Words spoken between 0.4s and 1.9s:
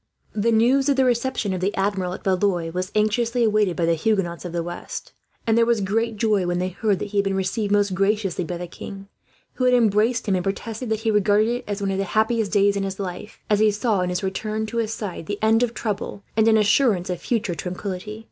'"The news of the reception of the